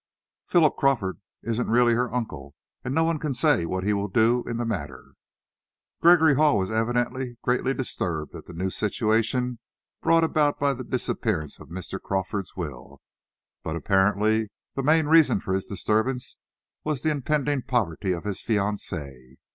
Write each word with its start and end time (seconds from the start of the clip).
"Philip 0.47 0.77
Crawford 0.77 1.19
isn't 1.43 1.69
really 1.69 1.93
her 1.93 2.11
uncle, 2.11 2.55
and 2.83 2.95
no 2.95 3.03
one 3.03 3.19
can 3.19 3.35
say 3.35 3.67
what 3.67 3.83
he 3.83 3.93
will 3.93 4.07
do 4.07 4.43
in 4.47 4.57
the 4.57 4.65
matter." 4.65 5.13
Gregory 6.01 6.33
Hall 6.33 6.57
was 6.57 6.71
evidently 6.71 7.37
greatly 7.43 7.75
disturbed 7.75 8.33
at 8.33 8.47
the 8.47 8.53
new 8.53 8.71
situation 8.71 9.59
brought 10.01 10.23
about 10.23 10.59
by 10.59 10.73
the 10.73 10.83
disappearance 10.83 11.59
of 11.59 11.69
Mr. 11.69 12.01
Crawford's 12.01 12.55
will. 12.55 12.99
But 13.61 13.75
apparently 13.75 14.49
the 14.73 14.81
main 14.81 15.05
reason 15.05 15.39
for 15.39 15.53
his 15.53 15.67
disturbance 15.67 16.37
was 16.83 17.03
the 17.03 17.11
impending 17.11 17.61
poverty 17.61 18.11
of 18.11 18.23
his 18.23 18.41
fiancee. 18.41 19.37